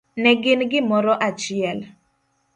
[0.21, 1.79] Ne gin gimoro achiel